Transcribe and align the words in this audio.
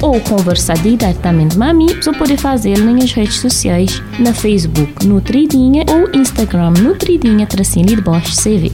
ou 0.00 0.20
conversar 0.20 0.78
diretamente 0.78 1.56
com 1.56 1.64
a 1.64 1.72
mim, 1.72 1.86
você 1.86 2.12
pode 2.12 2.36
fazer 2.36 2.78
nas 2.78 3.12
redes 3.12 3.40
sociais, 3.40 4.02
na 4.18 4.32
Facebook 4.32 5.06
Nutridinha 5.06 5.84
ou 5.90 6.20
Instagram 6.20 6.70
Nutridinha 6.70 7.46
Tracinho 7.46 7.86
de 7.86 8.00
Bosch 8.00 8.34
CV. 8.36 8.70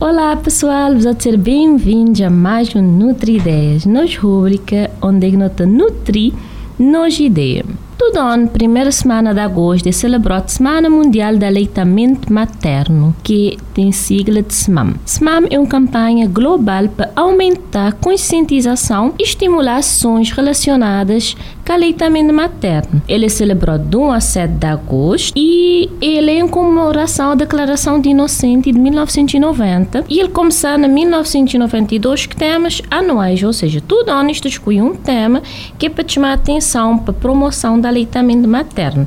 Olá 0.00 0.36
pessoal, 0.36 0.96
vou 0.96 1.16
ser 1.18 1.36
bem-vindos 1.36 2.20
a 2.20 2.30
mais 2.30 2.74
um 2.74 2.82
Nutri 2.82 3.36
Ideias, 3.36 3.86
nos 3.86 4.16
rubrica 4.16 4.90
onde 5.00 5.36
nós 5.36 5.52
nutri 5.66 6.34
nos 6.78 7.18
ideias. 7.18 7.85
Todo 7.98 8.18
ano, 8.18 8.48
primeira 8.48 8.92
semana 8.92 9.32
de 9.32 9.40
agosto, 9.40 9.88
é 9.88 9.92
celebrado 9.92 10.44
a 10.44 10.48
Semana 10.48 10.90
Mundial 10.90 11.36
de 11.36 11.46
Aleitamento 11.46 12.30
Materno, 12.30 13.16
que 13.22 13.56
tem 13.72 13.90
sigla 13.90 14.42
de 14.42 14.52
SMAM. 14.52 14.96
SMAM 15.06 15.46
é 15.50 15.58
uma 15.58 15.66
campanha 15.66 16.28
global 16.28 16.88
para 16.90 17.10
aumentar 17.16 17.88
a 17.88 17.92
conscientização 17.92 19.14
e 19.18 19.22
estimular 19.22 19.78
ações 19.78 20.30
relacionadas 20.30 21.34
com 21.66 21.72
aleitamento 21.72 22.32
materno. 22.32 23.02
Ele 23.08 23.26
é 23.26 23.28
celebrado 23.28 23.84
de 23.84 23.96
1 23.96 24.12
a 24.12 24.20
7 24.20 24.54
de 24.54 24.66
agosto 24.66 25.32
e 25.36 25.90
ele 26.00 26.30
é 26.30 26.38
em 26.38 26.46
comemoração 26.46 27.32
à 27.32 27.34
Declaração 27.34 28.00
de 28.00 28.10
Inocente 28.10 28.70
de 28.70 28.78
1990 28.78 30.04
e 30.08 30.20
ele 30.20 30.28
começou 30.28 30.70
em 30.70 30.88
1992 30.88 32.26
com 32.26 32.34
temas 32.36 32.80
anuais, 32.90 33.42
ou 33.42 33.52
seja, 33.52 33.80
todo 33.80 34.10
ano 34.10 34.30
isto 34.30 34.46
escolhe 34.46 34.80
um 34.80 34.94
tema 34.94 35.42
que 35.78 35.86
é 35.86 35.90
para 35.90 36.06
chamar 36.06 36.30
a 36.30 36.34
atenção 36.34 36.98
para 36.98 37.10
a 37.10 37.14
promoção 37.14 37.80
do 37.80 37.86
aleitamento 37.86 38.48
materno. 38.48 39.06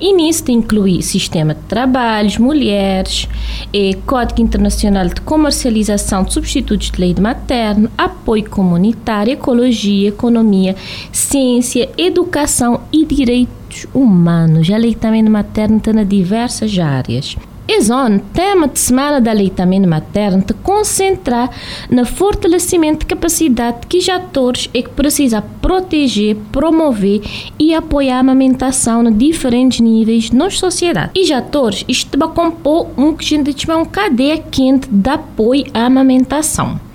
E 0.00 0.12
nisso 0.12 0.48
inclui 0.48 1.02
sistema 1.02 1.54
de 1.54 1.60
trabalhos, 1.62 2.38
mulheres, 2.38 3.28
e 3.72 3.94
Código 4.06 4.40
Internacional 4.40 5.08
de 5.08 5.20
Comercialização 5.20 6.22
de 6.22 6.32
Substitutos 6.32 6.92
de 6.92 7.00
Leite 7.00 7.20
Materno, 7.20 7.90
apoio 7.98 8.48
comunitário, 8.48 9.32
ecologia, 9.32 10.08
economia, 10.08 10.76
ciência, 11.10 11.87
educação 11.96 12.80
e 12.92 13.04
direitos 13.04 13.86
humanos. 13.94 14.70
Aleitamento 14.70 15.30
materno 15.30 15.78
está 15.78 15.92
nas 15.92 16.08
diversas 16.08 16.78
áreas. 16.78 17.36
Exon, 17.70 18.18
tema 18.32 18.66
de 18.66 18.78
semana 18.78 19.20
de 19.20 19.28
aleitamento 19.28 19.86
materno, 19.86 20.40
te 20.40 20.54
concentrar 20.54 21.50
no 21.90 22.06
fortalecimento 22.06 23.00
de 23.00 23.06
capacidade 23.06 23.86
que 23.86 23.98
os 23.98 24.08
atores 24.08 24.70
é 24.72 24.80
que 24.80 24.88
precisa 24.88 25.42
proteger, 25.42 26.34
promover 26.50 27.20
e 27.58 27.74
apoiar 27.74 28.16
a 28.16 28.20
amamentação 28.20 29.06
em 29.06 29.12
diferentes 29.12 29.80
níveis 29.80 30.30
na 30.30 30.48
sociedade. 30.48 31.10
E 31.14 31.24
os 31.24 31.30
atores, 31.30 31.84
isto 31.86 32.18
vai 32.18 32.28
compor 32.28 32.88
um 32.96 33.12
que 33.12 33.34
a 33.34 33.36
gente 33.36 33.66
chama 33.66 33.80
uma 33.80 33.86
cadeia 33.86 34.38
quente 34.38 34.88
de 34.90 35.10
apoio 35.10 35.66
à 35.74 35.84
amamentação 35.84 36.87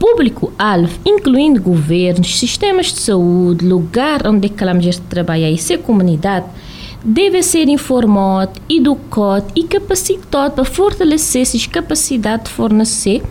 público-alvo, 0.00 0.98
incluindo 1.04 1.60
governos, 1.60 2.38
sistemas 2.38 2.86
de 2.86 3.00
saúde, 3.00 3.66
lugar 3.66 4.26
onde 4.26 4.50
a 4.58 4.74
mulher 4.74 4.96
trabalha 5.10 5.50
e 5.50 5.58
ser 5.58 5.78
comunidade, 5.78 6.46
deve 7.04 7.42
ser 7.42 7.68
informado, 7.68 8.60
educado 8.68 9.46
e 9.54 9.62
capacitado 9.64 10.54
para 10.54 10.64
fortalecer 10.64 11.46
suas 11.46 11.66
capacidades 11.66 12.46
de 12.46 12.50
fornecer 12.50 13.22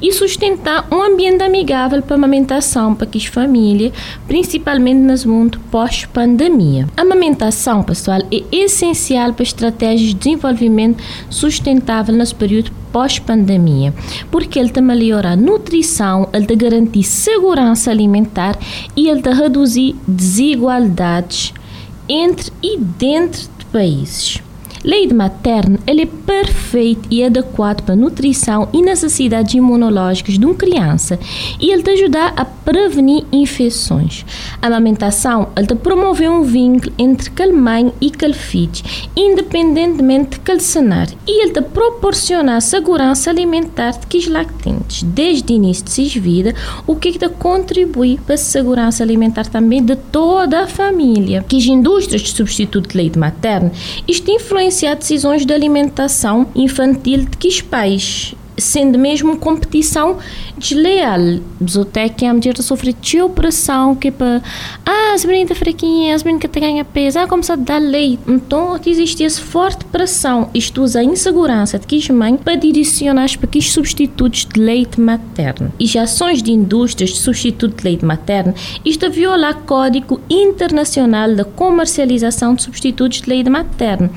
e 0.00 0.12
sustentar 0.12 0.86
um 0.90 1.02
ambiente 1.02 1.42
amigável 1.42 2.02
para 2.02 2.14
a 2.14 2.18
amamentação 2.18 2.94
para 2.94 3.08
as 3.14 3.24
famílias, 3.24 3.92
principalmente 4.26 4.98
nos 4.98 5.24
mundo 5.24 5.60
pós-pandemia. 5.70 6.88
A 6.96 7.02
amamentação, 7.02 7.82
pessoal, 7.82 8.20
é 8.30 8.42
essencial 8.52 9.32
para 9.32 9.42
estratégias 9.42 10.10
de 10.10 10.14
desenvolvimento 10.14 11.02
sustentável 11.28 12.14
nos 12.14 12.32
períodos 12.32 12.72
pós-pandemia, 12.92 13.94
porque 14.30 14.58
ele 14.58 14.68
está 14.68 14.82
melhorar 14.82 15.32
a 15.32 15.36
nutrição, 15.36 16.28
ele 16.32 16.44
está 16.44 16.54
garantir 16.54 17.02
segurança 17.02 17.90
alimentar 17.90 18.58
e 18.94 19.08
ele 19.08 19.20
está 19.20 19.32
reduzir 19.32 19.96
desigualdades 20.06 21.54
entre 22.08 22.52
e 22.62 22.78
dentro 22.78 23.48
de 23.58 23.64
países. 23.66 24.42
Leite 24.84 25.14
materno 25.14 25.78
ele 25.86 26.02
é 26.02 26.06
perfeito 26.06 27.08
e 27.08 27.22
adequado 27.22 27.82
para 27.82 27.94
a 27.94 27.96
nutrição 27.96 28.68
e 28.72 28.82
necessidades 28.82 29.54
imunológicas 29.54 30.36
de 30.38 30.44
uma 30.44 30.54
criança 30.54 31.18
e 31.60 31.70
ele 31.70 31.84
te 31.84 31.90
ajuda 31.90 32.32
a 32.36 32.44
prevenir 32.44 33.24
infecções. 33.30 34.24
A 34.60 34.66
amamentação 34.66 35.50
ele 35.56 35.68
te 35.68 35.76
promove 35.76 36.28
um 36.28 36.42
vínculo 36.42 36.92
entre 36.98 37.28
aquela 37.28 37.52
mãe 37.52 37.92
e 38.00 38.08
aquele 38.08 38.34
filho, 38.34 38.82
independentemente 39.16 40.30
de 40.30 40.36
aquele 40.36 40.60
cenário, 40.60 41.16
e 41.26 41.44
ele 41.44 41.52
te 41.52 41.62
proporciona 41.62 42.56
a 42.56 42.60
segurança 42.60 43.30
alimentar 43.30 43.92
de 43.92 44.06
que 44.06 44.18
os 44.18 44.26
lactentes, 44.26 45.04
desde 45.04 45.52
o 45.52 45.56
início 45.56 45.84
de 45.84 45.90
sua 45.90 46.20
vida, 46.20 46.54
o 46.86 46.96
que, 46.96 47.08
é 47.08 47.12
que 47.12 47.18
te 47.18 47.28
contribui 47.28 48.18
para 48.24 48.34
a 48.34 48.38
segurança 48.38 49.02
alimentar 49.02 49.46
também 49.46 49.82
de 49.82 49.94
toda 49.94 50.62
a 50.62 50.66
família. 50.66 51.44
Que 51.46 51.58
as 51.58 51.64
indústrias 51.64 52.22
de 52.22 52.30
substituto 52.30 52.88
de 52.88 52.96
leite 52.96 53.18
materno, 53.18 53.70
isto 54.08 54.30
influencia 54.30 54.71
influenciar 54.72 54.94
decisões 54.94 55.44
de 55.44 55.52
alimentação 55.52 56.46
infantil 56.54 57.26
de 57.26 57.36
que 57.36 57.48
os 57.48 57.60
pais 57.60 58.34
sendo 58.56 58.98
mesmo 58.98 59.36
competição 59.36 60.18
desleal. 60.56 61.40
Até 61.80 62.08
que 62.08 62.24
a 62.26 62.34
mulher 62.34 62.56
sofre 62.58 62.92
de 62.92 63.20
opressão, 63.20 63.94
que 63.94 64.10
para, 64.10 64.42
ah, 64.84 65.12
as 65.14 65.24
meninas 65.24 65.56
fraquinhas, 65.56 66.16
as 66.16 66.22
meninas 66.22 66.50
que 66.50 66.60
ganham 66.60 66.84
peso, 66.84 67.18
ah, 67.18 67.26
como 67.26 67.42
se 67.42 67.54
dá 67.56 67.78
leite. 67.78 68.22
Então, 68.26 68.78
existe 68.84 69.24
essa 69.24 69.40
forte 69.40 69.84
pressão, 69.86 70.50
isto 70.54 70.82
usa 70.82 71.00
a 71.00 71.04
insegurança 71.04 71.78
de 71.78 71.86
que 71.86 71.96
as 71.96 72.08
mães 72.08 72.40
para 72.42 72.54
direcionar 72.56 73.22
para 73.38 73.48
que 73.48 73.58
os 73.58 73.72
substitutos 73.72 74.46
de 74.52 74.60
leite 74.60 75.00
materno. 75.00 75.72
E 75.78 75.86
as 75.98 76.12
ações 76.12 76.42
de 76.42 76.52
indústrias 76.52 77.10
de 77.10 77.16
substituto 77.16 77.76
de 77.76 77.84
leite 77.84 78.04
materno, 78.04 78.54
isto 78.84 79.08
viola 79.10 79.50
o 79.50 79.62
Código 79.62 80.20
Internacional 80.28 81.34
da 81.34 81.44
Comercialização 81.44 82.54
de 82.54 82.62
Substitutos 82.62 83.22
de 83.22 83.28
Leite 83.28 83.48
Materno. 83.48 84.10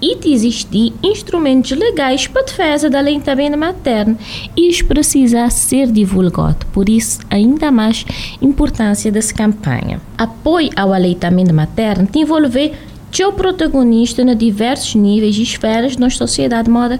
E 0.00 0.18
existem 0.28 0.92
instrumentos 1.02 1.70
legais 1.70 2.26
para 2.26 2.42
a 2.42 2.44
defesa 2.44 2.90
da 2.90 2.98
aleitamento 2.98 3.56
materno 3.56 3.77
materno 3.78 4.18
isto 4.56 4.84
precisa 4.86 5.48
ser 5.50 5.86
divulgado, 5.90 6.66
por 6.72 6.88
isso 6.88 7.20
ainda 7.30 7.70
mais 7.70 8.04
importância 8.42 9.10
dessa 9.10 9.32
campanha. 9.32 10.00
Apoio 10.16 10.70
ao 10.74 10.92
aleitamento 10.92 11.54
materno 11.54 12.06
te 12.06 12.18
envolver 12.18 12.72
o 13.26 13.32
protagonista 13.32 14.20
em 14.20 14.36
diversos 14.36 14.94
níveis 14.94 15.36
e 15.36 15.42
esferas 15.42 15.96
da 15.96 16.10
sociedade 16.10 16.68
moda 16.68 16.98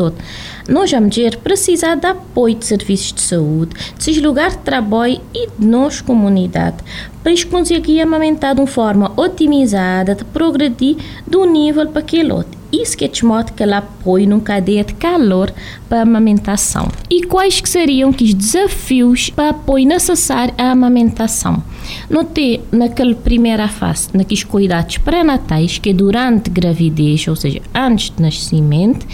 outro. 0.00 0.24
Nós 0.68 0.94
a 0.94 1.00
mulher 1.00 1.36
precisa 1.36 1.96
de 1.96 2.06
apoio 2.06 2.54
de 2.54 2.64
serviços 2.64 3.12
de 3.12 3.20
saúde, 3.20 3.74
de 3.98 4.20
lugares 4.20 4.56
de 4.56 4.62
trabalho 4.62 5.20
e 5.34 5.48
de 5.58 5.66
nossa 5.66 6.02
comunidade, 6.04 6.76
para 7.24 7.32
conseguir 7.50 8.00
amamentar 8.00 8.54
de 8.54 8.60
uma 8.60 8.66
forma 8.66 9.12
otimizada, 9.16 10.14
de 10.14 10.24
progredir 10.24 10.96
de 11.26 11.36
um 11.36 11.50
nível 11.50 11.88
para 11.88 12.00
aquele 12.00 12.32
outro. 12.32 12.57
Isso 12.72 12.96
que 12.96 13.08
te 13.08 13.24
mostra 13.24 13.54
que 13.54 13.62
ela 13.62 13.78
apoio 13.78 14.28
numa 14.28 14.42
cadeia 14.42 14.84
de 14.84 14.92
calor 14.94 15.52
para 15.88 16.00
a 16.00 16.02
amamentação. 16.02 16.88
E 17.08 17.24
quais 17.24 17.60
que 17.60 17.68
seriam 17.68 18.10
os 18.10 18.34
desafios 18.34 19.30
para 19.30 19.50
apoio 19.50 19.86
necessário 19.86 20.54
à 20.58 20.70
amamentação? 20.72 21.62
Notei 22.10 22.62
naquela 22.70 23.14
primeira 23.14 23.68
fase, 23.68 24.08
naqueles 24.12 24.44
cuidados 24.44 24.98
pré-natais, 24.98 25.78
que 25.78 25.90
é 25.90 25.92
durante 25.94 26.50
gravidez, 26.50 27.26
ou 27.26 27.36
seja, 27.36 27.62
antes 27.74 28.10
do 28.10 28.22
nascimento, 28.22 29.06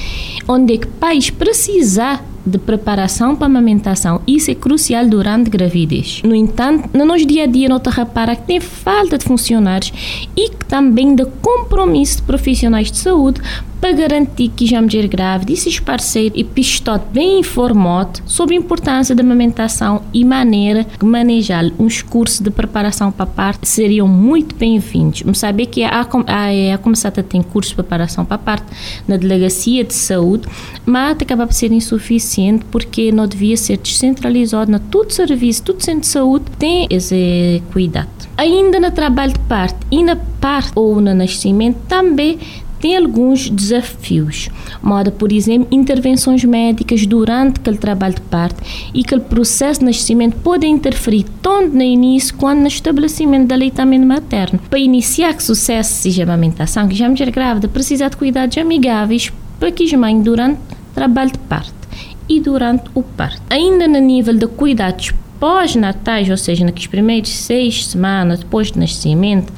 onde 0.49 0.75
é 0.75 0.79
que 0.79 0.87
pais 0.87 1.31
precisar 1.31 2.25
de 2.45 2.59
preparação 2.59 3.35
para 3.35 3.47
a 3.47 3.51
amamentação. 3.51 4.21
Isso 4.27 4.51
é 4.51 4.55
crucial 4.55 5.07
durante 5.07 5.49
a 5.49 5.51
gravidez. 5.51 6.21
No 6.25 6.35
entanto, 6.35 6.89
no 6.93 7.05
nosso 7.05 7.27
dia 7.27 7.45
a 7.45 7.47
dia, 7.47 7.69
nota 7.69 7.91
repara 7.91 8.37
que 8.37 8.43
tem 8.43 8.61
falta 8.61 9.17
de 9.17 9.25
funcionários 9.25 9.93
e 10.37 10.51
também 10.69 11.15
de 11.15 11.25
compromisso 11.41 12.19
de 12.19 12.23
profissionais 12.23 12.91
de 12.91 12.99
saúde 12.99 13.41
para 13.85 13.93
garantir 13.93 14.49
que 14.49 14.65
já 14.65 14.81
mulher 14.81 15.07
grávida 15.07 15.53
e 15.53 15.57
seus 15.59 15.79
parceiros 15.79 16.39
e 16.39 16.43
pistote 16.43 17.05
bem 17.13 17.41
informado 17.41 18.19
sobre 18.25 18.55
a 18.55 18.59
importância 18.59 19.15
da 19.15 19.23
amamentação 19.23 20.01
e 20.11 20.25
maneira 20.25 20.87
de 20.99 21.05
manejar 21.05 21.67
uns 21.79 22.01
cursos 22.01 22.41
de 22.41 22.49
preparação 22.49 23.13
para 23.13 23.25
a 23.25 23.27
parte 23.27 23.69
seriam 23.69 24.09
muito 24.09 24.55
bem-vindos. 24.55 25.21
Vamos 25.21 25.37
saber 25.37 25.67
que 25.67 25.85
a, 25.85 26.01
a, 26.01 26.75
a 26.75 26.79
Começata 26.79 27.23
tem 27.23 27.43
cursos 27.43 27.73
de 27.73 27.75
preparação 27.75 28.25
para 28.25 28.37
a 28.37 28.39
parte 28.39 28.65
na 29.07 29.19
Delegacia 29.19 29.85
de 29.85 29.93
Saúde, 29.93 30.49
mas 30.87 31.19
acaba 31.21 31.47
por 31.47 31.53
ser 31.53 31.71
insuficiente 31.71 32.65
porque 32.71 33.13
não 33.13 33.27
devia 33.27 33.55
ser 33.55 33.77
descentralizado 33.77 34.71
na 34.71 34.79
todo 34.79 35.11
serviço, 35.11 35.63
todo 35.63 35.83
centro 35.83 36.01
de 36.01 36.07
saúde 36.07 36.47
tem 36.59 36.87
esse 36.89 37.63
cuidado. 37.71 38.09
Ainda 38.39 38.81
no 38.81 38.91
trabalho 38.91 39.35
de 39.35 39.41
parte 39.41 39.77
e 39.91 40.03
na 40.03 40.17
parte 40.17 40.73
ou 40.75 41.01
no 41.01 41.15
nascimento 41.15 41.77
também 41.87 42.39
tem 42.85 42.99
alguns 42.99 43.49
desafios, 43.49 44.51
moda, 44.83 45.11
por 45.11 45.33
exemplo, 45.33 45.67
intervenções 45.71 46.45
médicas 46.45 47.07
durante 47.07 47.59
aquele 47.59 47.79
trabalho 47.79 48.15
de 48.15 48.21
parto 48.21 48.63
e 48.93 49.01
aquele 49.01 49.23
processo 49.23 49.81
de 49.81 49.87
nascimento 49.87 50.37
pode 50.43 50.67
interferir 50.67 51.25
tanto 51.41 51.75
no 51.75 51.83
início 51.83 52.35
quanto 52.35 52.61
no 52.61 52.69
estabelecimento 52.69 53.49
do 53.49 53.55
aleitamento 53.55 54.05
materno. 54.05 54.61
Para 54.69 54.79
iniciar 54.79 55.33
com 55.33 55.41
sucesso 55.41 55.95
seja 55.95 56.25
a 56.25 56.25
amamentação, 56.25 56.87
que 56.87 56.95
já 56.95 57.09
mulher 57.09 57.31
grávida 57.31 57.69
precisa 57.69 58.11
de 58.11 58.19
cuidados 58.19 58.59
amigáveis 58.59 59.33
para 59.59 59.73
que 59.73 59.85
as 59.85 59.93
mães 59.95 60.23
durante 60.23 60.59
o 60.59 60.95
trabalho 60.95 61.33
de 61.33 61.39
parto 61.39 61.89
e 62.29 62.39
durante 62.39 62.85
o 62.95 63.03
parto. 63.03 63.41
Ainda 63.49 63.89
no 63.89 63.99
nível 63.99 64.37
de 64.37 64.47
cuidados 64.47 65.11
pós-natais, 65.41 66.29
ou 66.29 66.37
seja, 66.37 66.67
nas 66.67 66.87
primeiras 66.87 67.31
seis 67.31 67.87
semanas 67.87 68.41
depois 68.41 68.71
do 68.71 68.79
nascimento, 68.79 69.51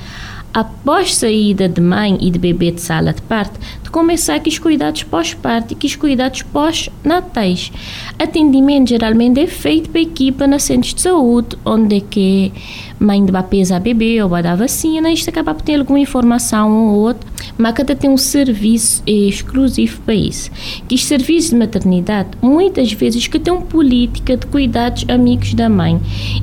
após 0.57 1.15
saída 1.15 1.69
de 1.69 1.83
mãe 1.83 2.17
e 2.19 2.31
de 2.31 2.39
bebê 2.39 2.71
de 2.71 2.81
sala 2.81 3.13
de 3.13 3.21
parto, 3.21 3.61
começar 3.97 4.39
com 4.41 4.49
os 4.51 4.59
cuidados 4.59 5.05
pós-parto 5.05 5.73
e 5.73 5.75
com 5.75 5.87
os 5.87 5.97
cuidados 5.97 6.43
pós-natais. 6.43 7.73
Atendimento 8.19 8.91
geralmente 8.91 9.41
é 9.41 9.47
feito 9.47 9.89
pela 9.89 10.05
equipa 10.05 10.47
na 10.47 10.59
centros 10.59 10.93
de 10.93 11.01
saúde, 11.01 11.57
onde 11.65 11.97
é 11.97 12.01
que 12.01 12.53
mãe 13.01 13.25
vai 13.25 13.43
pesar 13.43 13.81
bebê 13.81 14.23
ou 14.23 14.29
vai 14.29 14.43
dar 14.43 14.55
vacina, 14.55 15.11
isto 15.11 15.31
acaba 15.31 15.55
por 15.55 15.63
ter 15.63 15.79
alguma 15.79 15.99
informação 15.99 16.89
ou 16.89 17.01
outra, 17.01 17.29
mas 17.57 17.73
cada 17.75 17.95
tem 17.95 18.11
um 18.11 18.17
serviço 18.17 19.03
exclusivo 19.07 20.01
para 20.03 20.15
isso. 20.15 20.51
Que 20.87 20.95
os 20.95 21.05
serviços 21.05 21.51
de 21.51 21.57
maternidade, 21.57 22.31
muitas 22.43 22.93
vezes, 22.93 23.27
que 23.27 23.39
tem 23.39 23.53
uma 23.53 23.63
política 23.63 24.37
de 24.37 24.47
cuidados 24.47 25.05
amigos 25.09 25.55
da 25.55 25.69
mãe. 25.69 26.01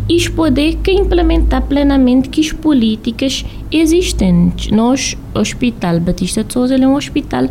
E 0.09 0.29
poder 0.29 0.77
que 0.77 0.91
implementar 0.91 1.61
plenamente 1.63 2.29
que 2.29 2.41
as 2.41 2.51
políticas 2.51 3.45
existentes. 3.71 4.71
Nós, 4.71 5.17
Hospital 5.33 5.99
Batista 5.99 6.43
de 6.43 6.53
Souza, 6.53 6.75
é 6.75 6.87
um 6.87 6.95
hospital 6.95 7.42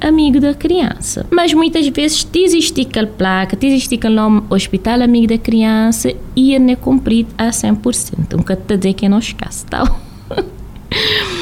amigo 0.00 0.40
da 0.40 0.54
criança. 0.54 1.26
Mas 1.30 1.52
muitas 1.52 1.86
vezes 1.88 2.26
existe 2.34 2.82
aquela 2.82 3.06
placa, 3.06 3.56
existe 3.60 3.94
aquele 3.94 4.14
nome 4.14 4.42
Hospital 4.50 5.02
Amigo 5.02 5.28
da 5.28 5.38
Criança 5.38 6.12
e 6.34 6.58
não 6.58 6.70
é 6.70 6.76
cumprido 6.76 7.30
a 7.36 7.50
100%. 7.50 8.34
Um 8.34 8.38
bocado 8.38 8.62
a 8.68 8.76
dizer 8.76 8.94
que 8.94 9.06
é 9.06 9.08
nosso 9.08 9.34
caso, 9.36 9.66
tá? 9.66 9.84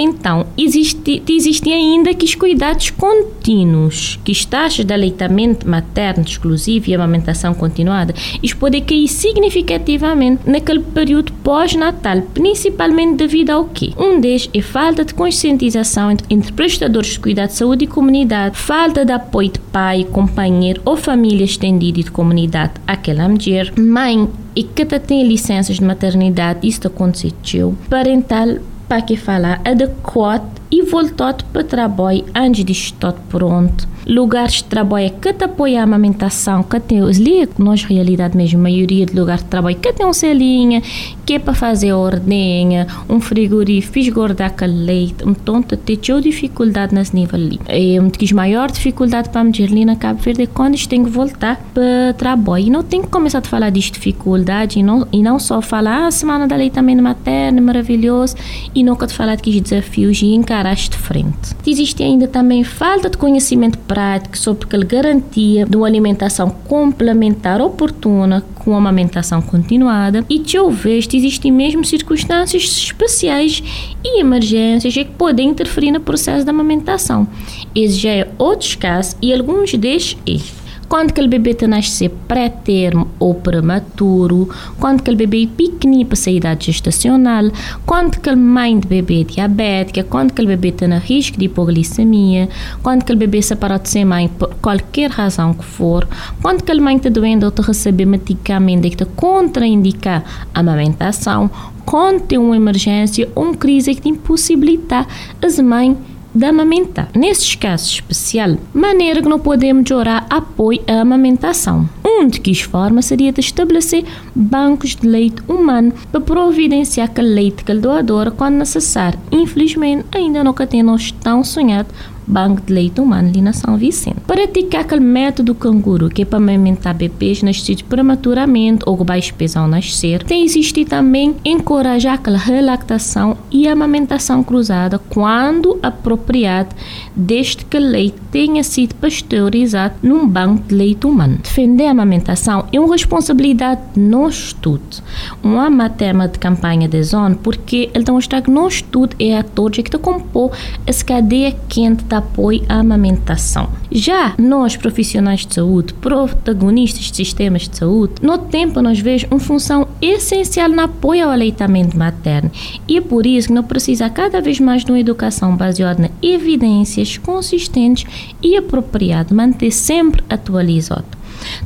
Então, 0.00 0.46
existe, 0.56 1.20
existem 1.28 1.74
ainda 1.74 2.14
que 2.14 2.24
os 2.24 2.36
cuidados 2.36 2.90
contínuos, 2.90 4.20
que 4.24 4.30
as 4.30 4.44
taxas 4.44 4.84
de 4.84 4.94
aleitamento 4.94 5.68
materno 5.68 6.22
exclusivo 6.24 6.88
e 6.88 6.94
amamentação 6.94 7.52
continuada, 7.52 8.14
isso 8.40 8.56
pode 8.56 8.80
cair 8.80 9.08
significativamente 9.08 10.48
naquele 10.48 10.78
período 10.78 11.32
pós-natal, 11.42 12.22
principalmente 12.32 13.16
devido 13.16 13.50
ao 13.50 13.64
quê? 13.64 13.92
Um 13.98 14.20
deles 14.20 14.48
é 14.54 14.62
falta 14.62 15.04
de 15.04 15.12
conscientização 15.14 16.12
entre, 16.12 16.26
entre 16.30 16.52
prestadores 16.52 17.08
de 17.08 17.18
cuidado 17.18 17.48
de 17.48 17.54
saúde 17.54 17.84
e 17.84 17.88
comunidade, 17.88 18.56
falta 18.56 19.04
de 19.04 19.10
apoio 19.10 19.50
de 19.50 19.58
pai, 19.58 20.06
companheiro 20.12 20.80
ou 20.84 20.96
família 20.96 21.44
estendida 21.44 22.04
de 22.04 22.10
comunidade 22.12 22.74
àquela 22.86 23.28
mulher, 23.28 23.72
mãe 23.76 24.28
e 24.54 24.62
que 24.62 24.84
tem 24.84 25.26
licenças 25.26 25.76
de 25.76 25.84
maternidade, 25.84 26.60
isto 26.62 26.86
aconteceu, 26.86 27.74
parental 27.90 28.58
para 28.88 29.02
que 29.02 29.16
falar 29.16 29.60
adequado 29.64 30.57
e 30.70 30.82
voltado 30.82 31.44
para 31.52 31.64
trabalho 31.64 32.24
antes 32.34 32.64
de 32.64 32.72
estar 32.72 33.12
pronto. 33.28 33.88
Lugares 34.06 34.54
de 34.54 34.64
trabalho 34.64 35.12
que 35.20 35.32
te 35.32 35.44
apoiam 35.44 35.80
a 35.80 35.82
amamentação, 35.84 36.62
que 36.62 36.80
tem 36.80 37.02
os 37.02 37.18
ali, 37.18 37.48
nós 37.58 37.84
realidade 37.84 38.36
mesmo, 38.36 38.58
a 38.58 38.62
maioria 38.62 39.04
de 39.04 39.14
lugares 39.14 39.42
de 39.42 39.50
trabalho 39.50 39.76
que 39.76 39.92
tem 39.92 40.06
um 40.06 40.14
selinha, 40.14 40.82
que 41.26 41.34
é 41.34 41.38
para 41.38 41.52
fazer 41.52 41.92
ordenha, 41.92 42.86
um 43.08 43.20
frigorífico, 43.20 44.14
guardar 44.14 44.48
aquele 44.48 44.72
leite, 44.72 45.24
então 45.26 45.62
tem 45.62 45.98
dificuldade 46.22 46.94
nesse 46.94 47.14
nível 47.14 47.38
ali. 47.38 47.60
É 47.68 48.00
uma 48.00 48.08
das 48.08 48.32
maiores 48.32 48.74
dificuldades 48.74 49.30
para 49.30 49.44
mulher 49.44 49.68
ali 49.70 49.84
na 49.84 49.96
Cabo 49.96 50.20
Verde 50.22 50.42
é 50.42 50.46
quando 50.46 50.78
tem 50.86 51.04
que 51.04 51.10
voltar 51.10 51.60
para 51.74 52.14
trabalho. 52.16 52.66
E 52.66 52.70
não 52.70 52.82
tem 52.82 53.02
que 53.02 53.08
começar 53.08 53.38
a 53.38 53.42
falar 53.42 53.70
de 53.70 53.80
dificuldade 53.80 54.78
e 54.78 54.82
não, 54.82 55.06
e 55.12 55.22
não 55.22 55.38
só 55.38 55.60
falar, 55.60 56.06
ah, 56.06 56.10
semana 56.10 56.46
da 56.46 56.56
leitamento 56.56 57.02
materno, 57.02 57.60
maravilhoso, 57.60 58.36
e 58.74 58.82
nunca 58.82 59.06
te 59.06 59.14
falar 59.14 59.36
de 59.36 59.60
desafios 59.60 60.22
e 60.22 60.34
encarar 60.34 60.57
de 60.62 60.96
frente. 60.96 61.54
Existe 61.66 62.02
ainda 62.02 62.26
também 62.26 62.64
falta 62.64 63.08
de 63.08 63.16
conhecimento 63.16 63.78
prático 63.78 64.36
sobre 64.36 64.66
a 64.76 64.84
garantia 64.84 65.64
de 65.64 65.76
uma 65.76 65.86
alimentação 65.86 66.50
complementar 66.50 67.60
oportuna 67.60 68.42
com 68.56 68.76
amamentação 68.76 69.40
continuada 69.40 70.24
e 70.28 70.40
talvez 70.40 71.08
existem 71.12 71.50
mesmo 71.52 71.84
circunstâncias 71.84 72.64
especiais 72.64 73.62
e 74.04 74.20
emergências 74.20 74.92
que 74.92 75.04
podem 75.04 75.48
interferir 75.48 75.92
no 75.92 76.00
processo 76.00 76.44
da 76.44 76.50
amamentação. 76.50 77.26
Esse 77.74 77.94
já 77.94 78.10
é 78.10 78.28
outro 78.38 78.76
caso 78.78 79.16
e 79.22 79.32
alguns 79.32 79.72
destes 79.74 80.67
quando 80.88 81.10
aquele 81.10 81.28
bebê 81.28 81.50
está 81.50 81.66
nascer 81.66 82.10
pré-termo 82.26 83.08
ou 83.18 83.34
prematuro, 83.34 84.48
quando 84.80 85.00
aquele 85.00 85.16
bebê 85.16 85.44
é 85.44 85.46
pequenino 85.46 86.06
para 86.06 86.18
a 86.26 86.30
idade 86.30 86.66
gestacional, 86.66 87.44
quando 87.84 88.14
aquele 88.14 88.36
mãe 88.36 88.78
de 88.78 88.88
bebê 88.88 89.20
é 89.20 89.24
diabética, 89.24 90.02
quando 90.02 90.30
aquele 90.30 90.48
bebê 90.48 90.68
está 90.68 90.88
no 90.88 90.98
risco 90.98 91.38
de 91.38 91.44
hipoglicemia, 91.44 92.48
quando 92.82 93.02
aquele 93.02 93.18
bebê 93.18 93.42
se 93.42 93.48
separado 93.48 93.82
de 93.82 93.90
ser 93.90 94.04
mãe 94.04 94.28
por 94.28 94.54
qualquer 94.62 95.10
razão 95.10 95.52
que 95.52 95.64
for, 95.64 96.08
quando 96.40 96.60
aquele 96.60 96.80
mãe 96.80 96.96
está 96.96 97.10
doente 97.10 97.44
ou 97.44 97.50
está 97.50 97.62
receber 97.62 98.06
medicamento 98.06 98.82
que 98.82 98.88
está 98.88 99.04
contraindicar 99.04 100.24
a 100.54 100.60
amamentação, 100.60 101.50
quando 101.84 102.22
tem 102.22 102.38
uma 102.38 102.56
emergência 102.56 103.28
ou 103.34 103.44
uma 103.44 103.56
crise 103.56 103.94
que 103.94 104.08
impossibilitar 104.08 105.06
as 105.42 105.58
mães 105.58 105.96
de 106.38 106.44
amamentar. 106.44 107.08
Nesses 107.14 107.54
casos 107.56 107.94
especial, 107.94 108.56
maneira 108.72 109.20
que 109.20 109.28
não 109.28 109.40
podemos 109.40 109.82
melhorar 109.88 110.26
apoio 110.30 110.80
à 110.86 111.00
amamentação. 111.00 111.88
Um 112.04 112.26
de 112.28 112.40
que 112.40 112.54
forma 112.54 113.02
seria 113.02 113.32
de 113.32 113.40
estabelecer 113.40 114.04
bancos 114.34 114.94
de 114.94 115.06
leite 115.06 115.42
humano 115.48 115.92
para 116.12 116.20
providenciar 116.20 117.08
aquele 117.08 117.28
leite 117.28 117.64
que 117.64 117.72
ele 117.72 117.80
doador 117.80 118.30
quando 118.32 118.56
necessário. 118.56 119.18
Infelizmente, 119.32 120.04
ainda 120.12 120.44
nunca 120.44 120.66
temos 120.66 121.10
tão 121.10 121.42
sonhado 121.42 121.88
Banco 122.28 122.60
de 122.60 122.72
Leite 122.72 123.00
Humano 123.00 123.28
ali 123.28 123.40
na 123.40 123.52
São 123.52 123.76
Vicente. 123.76 124.20
Praticar 124.26 124.82
aquele 124.82 125.00
método 125.00 125.54
canguru, 125.54 126.10
que 126.10 126.22
é 126.22 126.24
para 126.24 126.36
amamentar 126.36 126.94
bebês 126.94 127.42
nascidos 127.42 127.82
prematuramente 127.82 128.84
ou 128.86 128.96
com 128.96 129.04
baixo 129.04 129.34
peso 129.34 129.58
ao 129.58 129.66
nascer. 129.66 130.22
Tem 130.22 130.44
existido 130.44 130.90
também 130.90 131.34
encorajar 131.44 132.14
aquela 132.14 132.38
relactação 132.38 133.36
e 133.50 133.66
amamentação 133.66 134.42
cruzada 134.42 134.98
quando 134.98 135.78
apropriado, 135.82 136.74
desde 137.16 137.64
que 137.64 137.76
o 137.76 137.80
leite 137.80 138.18
tenha 138.30 138.62
sido 138.62 138.94
pasteurizado 138.96 139.94
num 140.02 140.26
banco 140.28 140.68
de 140.68 140.74
leite 140.74 141.06
humano. 141.06 141.38
Defender 141.42 141.86
a 141.86 141.92
amamentação 141.92 142.66
é 142.72 142.78
uma 142.78 142.92
responsabilidade 142.92 143.80
de 143.94 144.00
nós 144.00 144.52
todos. 144.52 145.02
Um 145.42 145.58
tema 145.96 146.28
de 146.28 146.38
campanha 146.38 146.88
da 146.88 147.00
zona 147.02 147.34
porque 147.42 147.90
ele 147.94 148.00
está 148.00 148.12
mostrando 148.12 148.44
que 148.44 148.50
nós 148.50 148.82
tudo 148.82 149.16
é 149.18 149.38
atores 149.38 149.78
que 149.78 149.88
está 149.88 149.98
compor 149.98 150.50
essa 150.86 151.04
cadeia 151.04 151.54
quente 151.68 152.04
da 152.04 152.17
apoio 152.18 152.62
à 152.68 152.80
amamentação. 152.80 153.68
Já 153.90 154.34
nós, 154.38 154.76
profissionais 154.76 155.46
de 155.46 155.54
saúde, 155.54 155.94
protagonistas 155.94 157.04
de 157.04 157.16
sistemas 157.16 157.68
de 157.68 157.76
saúde, 157.76 158.14
no 158.20 158.38
tempo 158.38 158.82
nós 158.82 159.00
vemos 159.00 159.24
uma 159.30 159.40
função 159.40 159.88
essencial 160.02 160.68
no 160.68 160.82
apoio 160.82 161.24
ao 161.24 161.30
aleitamento 161.30 161.96
materno 161.96 162.50
e 162.86 162.98
é 162.98 163.00
por 163.00 163.26
isso 163.26 163.48
que 163.48 163.54
não 163.54 163.62
precisa 163.62 164.10
cada 164.10 164.40
vez 164.40 164.60
mais 164.60 164.84
de 164.84 164.92
uma 164.92 165.00
educação 165.00 165.56
baseada 165.56 166.10
em 166.22 166.34
evidências 166.34 167.16
consistentes 167.16 168.04
e 168.42 168.56
apropriada, 168.56 169.34
manter 169.34 169.70
sempre 169.70 170.22
atualizado 170.28 171.18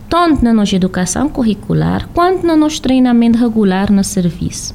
tanto 0.09 0.44
na 0.44 0.52
nossa 0.52 0.76
educação 0.76 1.28
curricular 1.28 2.09
quanto 2.12 2.47
no 2.47 2.56
nosso 2.56 2.80
treinamento 2.82 3.38
regular 3.38 3.90
no 3.90 4.04
serviço. 4.04 4.75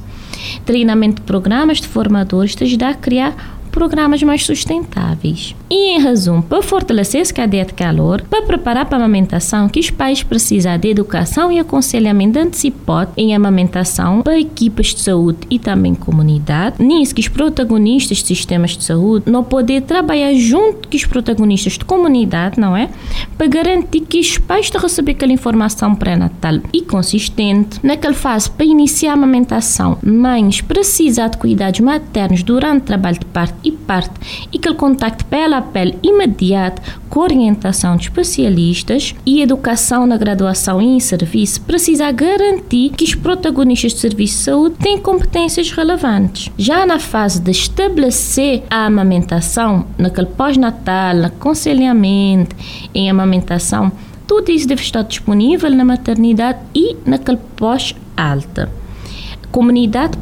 Treinamento 0.64 1.16
de 1.16 1.26
programas 1.26 1.80
de 1.80 1.88
formadores 1.88 2.54
te 2.54 2.64
ajuda 2.64 2.88
a 2.88 2.94
criar 2.94 3.57
programas 3.78 4.20
mais 4.24 4.44
sustentáveis. 4.44 5.54
E 5.70 5.90
em 5.94 6.00
resumo, 6.00 6.42
para 6.42 6.60
fortalecer 6.62 7.20
essa 7.20 7.32
cadeia 7.32 7.64
de 7.64 7.72
calor, 7.72 8.22
para 8.22 8.42
preparar 8.42 8.86
para 8.86 8.96
a 8.96 9.00
amamentação, 9.00 9.68
que 9.68 9.78
os 9.78 9.88
pais 9.88 10.20
precisam 10.20 10.76
de 10.76 10.88
educação 10.88 11.52
e 11.52 11.60
aconselhamento 11.60 12.40
antecipado 12.40 13.12
em 13.16 13.36
amamentação 13.36 14.22
para 14.22 14.36
equipas 14.36 14.86
de 14.86 15.00
saúde 15.00 15.38
e 15.48 15.60
também 15.60 15.94
comunidade. 15.94 16.82
Nisso 16.82 17.14
que 17.14 17.20
os 17.20 17.28
protagonistas 17.28 18.18
de 18.18 18.26
sistemas 18.26 18.76
de 18.76 18.82
saúde 18.82 19.30
não 19.30 19.44
podem 19.44 19.80
trabalhar 19.80 20.34
junto 20.34 20.88
com 20.88 20.96
os 20.96 21.04
protagonistas 21.04 21.74
de 21.74 21.84
comunidade, 21.84 22.58
não 22.58 22.76
é? 22.76 22.88
Para 23.36 23.46
garantir 23.46 24.00
que 24.00 24.18
os 24.18 24.38
pais 24.38 24.66
estão 24.66 24.80
a 24.80 24.82
receber 24.82 25.12
aquela 25.12 25.32
informação 25.32 25.94
pré-natal 25.94 26.54
e 26.72 26.82
consistente 26.82 27.78
naquela 27.80 28.14
fase 28.14 28.50
para 28.50 28.66
iniciar 28.66 29.12
a 29.12 29.14
amamentação. 29.14 29.98
Mães 30.02 30.60
precisam 30.60 31.28
de 31.28 31.38
cuidados 31.38 31.78
maternos 31.78 32.42
durante 32.42 32.82
o 32.82 32.86
trabalho 32.86 33.20
de 33.20 33.26
parto 33.26 33.67
e 33.68 33.72
parto 33.72 34.20
e 34.52 34.56
aquele 34.56 34.74
contacto 34.74 35.24
pele 35.26 35.54
a 35.54 35.62
pele 35.62 35.98
imediato 36.02 36.80
com 37.08 37.20
orientação 37.20 37.96
de 37.96 38.04
especialistas 38.04 39.14
e 39.24 39.40
educação 39.40 40.06
na 40.06 40.16
graduação 40.16 40.80
e 40.80 40.86
em 40.86 41.00
serviço 41.00 41.60
precisa 41.62 42.10
garantir 42.10 42.90
que 42.90 43.04
os 43.04 43.14
protagonistas 43.14 43.94
de 43.94 44.00
serviço 44.00 44.38
de 44.38 44.44
saúde 44.44 44.76
têm 44.76 44.98
competências 44.98 45.70
relevantes. 45.70 46.50
Já 46.56 46.84
na 46.84 46.98
fase 46.98 47.40
de 47.40 47.50
estabelecer 47.50 48.62
a 48.70 48.86
amamentação, 48.86 49.86
naquele 49.96 50.26
pós-natal, 50.26 51.14
no 51.14 51.26
aconselhamento 51.26 52.54
em 52.94 53.10
amamentação, 53.10 53.90
tudo 54.26 54.50
isso 54.50 54.68
deve 54.68 54.82
estar 54.82 55.02
disponível 55.02 55.70
na 55.70 55.84
maternidade 55.84 56.58
e 56.74 56.96
naquele 57.06 57.38
pós-alta. 57.56 58.70
Comunidade, 59.50 60.18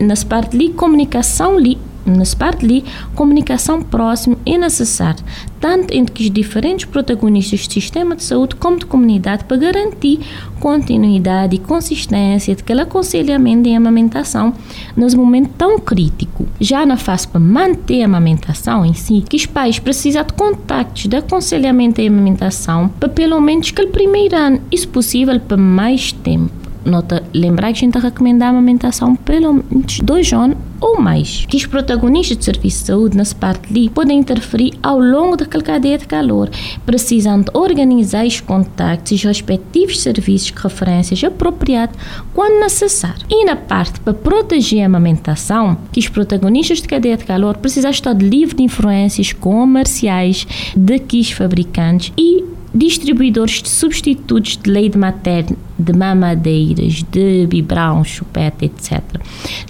nas 0.00 0.24
partes 0.24 0.58
de 0.58 0.70
comunicação 0.70 1.56
ali 1.56 1.78
Nessa 2.06 2.36
parte 2.36 2.64
ali, 2.64 2.84
comunicação 3.14 3.80
próxima 3.80 4.36
é 4.44 4.58
necessária, 4.58 5.24
tanto 5.58 5.94
entre 5.94 6.24
os 6.24 6.30
diferentes 6.30 6.84
protagonistas 6.84 7.66
do 7.66 7.72
sistema 7.72 8.14
de 8.14 8.22
saúde 8.22 8.56
como 8.56 8.78
de 8.78 8.84
comunidade, 8.84 9.44
para 9.44 9.56
garantir 9.56 10.20
continuidade 10.60 11.56
e 11.56 11.58
consistência 11.58 12.54
daquele 12.54 12.82
aconselhamento 12.82 13.68
e 13.68 13.74
amamentação 13.74 14.52
nesse 14.94 15.16
momento 15.16 15.50
tão 15.56 15.78
crítico. 15.78 16.46
Já 16.60 16.84
na 16.84 16.96
fase 16.96 17.26
para 17.26 17.40
manter 17.40 18.02
a 18.02 18.06
amamentação 18.06 18.84
em 18.84 18.92
si, 18.92 19.24
que 19.26 19.36
os 19.36 19.46
pais 19.46 19.78
precisam 19.78 20.24
de 20.24 20.34
contactos 20.34 21.06
de 21.06 21.16
aconselhamento 21.16 22.00
e 22.00 22.06
amamentação 22.06 22.88
para 23.00 23.08
pelo 23.08 23.40
menos 23.40 23.70
aquele 23.70 23.88
primeiro 23.88 24.36
ano, 24.36 24.60
e 24.70 24.76
se 24.76 24.86
possível 24.86 25.40
para 25.40 25.56
mais 25.56 26.12
tempo 26.12 26.64
nota 26.84 27.22
lembrar 27.32 27.72
que 27.72 27.78
a 27.78 27.80
gente 27.80 27.98
recomenda 27.98 28.44
a 28.44 28.48
amamentação 28.50 29.16
pelo 29.16 29.54
menos 29.54 30.00
dois 30.00 30.32
anos 30.32 30.58
ou 30.84 31.00
mais. 31.00 31.46
Que 31.48 31.56
os 31.56 31.64
protagonistas 31.64 32.36
de 32.36 32.44
serviço 32.44 32.80
de 32.80 32.86
saúde 32.86 33.16
nessa 33.16 33.34
parte 33.34 33.70
ali 33.70 33.88
podem 33.88 34.18
interferir 34.18 34.74
ao 34.82 34.98
longo 34.98 35.34
daquela 35.34 35.64
cadeia 35.64 35.96
de 35.96 36.06
calor, 36.06 36.50
precisando 36.84 37.50
organizar 37.54 38.26
os 38.26 38.40
contactos 38.40 39.12
e 39.12 39.14
os 39.14 39.24
respectivos 39.24 40.02
serviços 40.02 40.48
de 40.48 40.60
referências 40.60 41.24
apropriados 41.24 41.96
quando 42.34 42.60
necessário. 42.60 43.24
E 43.30 43.46
na 43.46 43.56
parte 43.56 43.98
para 44.00 44.12
proteger 44.12 44.82
a 44.82 44.86
amamentação, 44.86 45.78
que 45.90 46.00
os 46.00 46.08
protagonistas 46.08 46.82
de 46.82 46.88
cadeia 46.88 47.16
de 47.16 47.24
calor 47.24 47.56
precisam 47.56 47.90
estar 47.90 48.12
livres 48.12 48.54
de 48.54 48.62
influências 48.62 49.32
comerciais 49.32 50.46
de 50.76 50.98
que 50.98 51.20
os 51.20 51.30
fabricantes 51.30 52.12
e 52.18 52.44
distribuidores 52.74 53.62
de 53.62 53.68
substitutos 53.68 54.58
de 54.60 54.68
leite 54.68 54.98
materno, 54.98 55.56
de 55.78 55.92
mamadeiras, 55.92 57.02
de 57.10 57.46
biberão, 57.46 58.04
chupeta, 58.04 58.64
etc. 58.64 59.02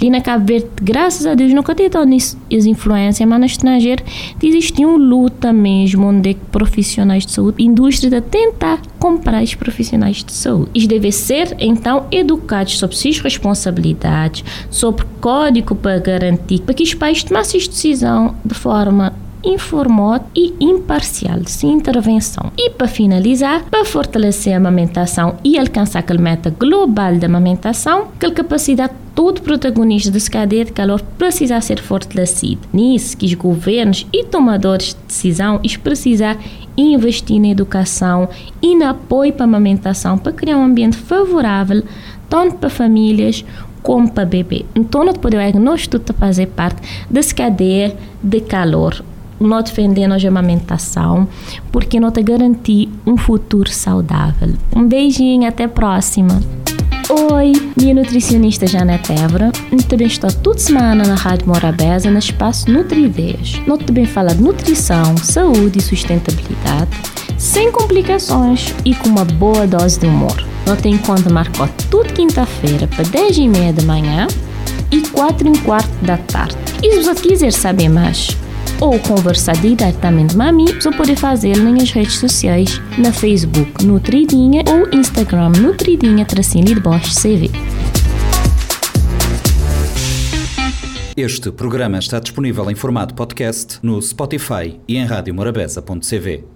Ali 0.00 0.11
na 0.11 0.20
Cabo 0.20 0.46
Verde, 0.46 0.68
graças 0.82 1.26
a 1.26 1.34
Deus, 1.34 1.52
nunca 1.52 1.75
teve 1.75 2.04
nisso 2.04 2.37
as 2.52 2.66
influências, 2.66 3.28
mas 3.28 3.40
no 3.40 3.46
estrangeiro 3.46 4.04
existia 4.42 4.87
um 4.87 4.96
luta 4.96 5.52
mesmo 5.52 6.06
onde 6.06 6.34
profissionais 6.50 7.26
de 7.26 7.32
saúde, 7.32 7.62
indústria 7.62 8.18
a 8.18 8.23
tentar 8.23 8.80
comprar 8.99 9.42
os 9.42 9.54
profissionais 9.54 10.23
de 10.23 10.32
saúde. 10.32 10.70
Eles 10.75 10.87
devem 10.87 11.11
ser, 11.11 11.56
então, 11.58 12.06
educados 12.11 12.78
sobre 12.78 12.96
suas 12.96 13.18
responsabilidades, 13.18 14.44
sobre 14.70 15.04
código 15.20 15.75
para 15.75 15.99
garantir, 15.99 16.61
para 16.61 16.75
que 16.75 16.82
os 16.82 16.94
pais 16.94 17.23
tomassem 17.23 17.61
decisão 17.61 18.34
de 18.44 18.54
forma 18.54 19.13
informou 19.44 20.20
e 20.34 20.54
imparcial, 20.60 21.40
sem 21.46 21.72
intervenção. 21.72 22.52
E 22.56 22.70
para 22.70 22.88
finalizar, 22.88 23.64
para 23.64 23.84
fortalecer 23.84 24.54
a 24.54 24.56
amamentação 24.56 25.36
e 25.44 25.58
alcançar 25.58 26.00
aquela 26.00 26.20
meta 26.20 26.50
global 26.50 27.16
da 27.16 27.26
amamentação, 27.26 28.08
aquela 28.16 28.32
capacidade 28.32 28.92
todo 29.14 29.42
protagonista 29.42 30.10
dessa 30.10 30.30
cadeia 30.30 30.64
de 30.64 30.72
calor 30.72 31.00
precisa 31.16 31.60
ser 31.60 31.80
fortalecido. 31.80 32.62
Nisso 32.72 33.16
que 33.16 33.26
os 33.26 33.34
governos 33.34 34.06
e 34.12 34.24
tomadores 34.24 34.88
de 34.88 35.06
decisão 35.06 35.60
precisam 35.82 36.36
investir 36.76 37.40
na 37.40 37.48
educação 37.48 38.28
e 38.60 38.74
no 38.74 38.86
apoio 38.86 39.32
para 39.32 39.44
a 39.44 39.48
amamentação 39.48 40.18
para 40.18 40.32
criar 40.32 40.56
um 40.56 40.64
ambiente 40.64 40.96
favorável 40.96 41.84
tanto 42.28 42.56
para 42.56 42.70
famílias 42.70 43.44
como 43.82 44.10
para 44.10 44.24
bebê. 44.24 44.64
Então, 44.74 45.04
nós 45.04 45.16
podemos 45.18 45.54
nós 45.54 45.86
tudo 45.86 46.12
fazer 46.14 46.46
parte 46.46 46.80
dessa 47.08 47.34
cadeia 47.34 47.94
de 48.22 48.40
calor 48.40 49.04
não 49.40 49.62
defendendo 49.62 50.12
a 50.12 50.28
amamentação, 50.28 51.28
porque 51.70 52.00
não 52.00 52.10
te 52.10 52.22
garantir 52.22 52.88
um 53.06 53.16
futuro 53.16 53.70
saudável. 53.70 54.54
Um 54.74 54.86
beijinho, 54.86 55.48
até 55.48 55.64
a 55.64 55.68
próxima. 55.68 56.40
Oi, 57.10 57.52
minha 57.76 57.94
nutricionista 57.94 58.66
Janete 58.66 59.12
Évora. 59.12 59.52
Também 59.88 60.06
estou 60.06 60.32
toda 60.32 60.58
semana 60.58 61.06
na 61.06 61.14
Rádio 61.14 61.46
Morabeza, 61.46 62.10
no 62.10 62.18
espaço 62.18 62.70
Nutri-Ideias. 62.70 63.60
Nós 63.66 63.84
também 63.84 64.06
fala 64.06 64.34
de 64.34 64.42
nutrição, 64.42 65.14
saúde 65.18 65.78
e 65.78 65.82
sustentabilidade, 65.82 66.90
sem 67.36 67.70
complicações 67.70 68.74
e 68.86 68.94
com 68.94 69.10
uma 69.10 69.24
boa 69.24 69.66
dose 69.66 70.00
de 70.00 70.06
humor. 70.06 70.34
Nós 70.66 70.80
tem 70.80 70.96
conta 70.96 71.28
marcou 71.28 71.68
tudo 71.90 72.10
quinta-feira 72.14 72.86
para 72.86 73.04
10 73.04 73.36
e 73.36 73.48
meia 73.48 73.72
da 73.72 73.82
manhã 73.82 74.26
e 74.90 75.02
4 75.02 75.46
e 75.46 75.58
quarto 75.58 76.04
da 76.04 76.16
tarde. 76.16 76.56
E 76.82 76.90
se 76.90 77.02
você 77.02 77.28
quiser 77.28 77.52
saber 77.52 77.90
mais, 77.90 78.36
ou 78.80 78.98
conversar 79.00 79.56
diretamente 79.56 80.36
mim, 80.52 80.66
você 80.66 80.90
pode 80.90 81.16
fazê-lo 81.16 81.70
nas 81.72 81.90
redes 81.90 82.16
sociais, 82.16 82.80
na 82.98 83.12
Facebook 83.12 83.84
Nutridinha 83.84 84.62
ou 84.68 84.98
Instagram 84.98 85.50
Nutridinha 85.50 86.24
Tracinho 86.24 86.66
de 86.66 86.80
Bosch 86.80 87.14
CV. 87.14 87.50
Este 91.16 91.52
programa 91.52 91.98
está 91.98 92.18
disponível 92.18 92.68
em 92.70 92.74
formato 92.74 93.14
podcast 93.14 93.78
no 93.82 94.02
Spotify 94.02 94.80
e 94.88 94.96
em 94.96 95.04
radiomorabeza.cv. 95.04 96.53